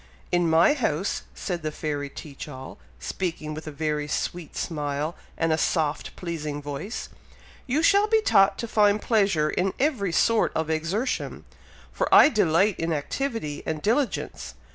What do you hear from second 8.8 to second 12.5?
pleasure in every sort of exertion, for I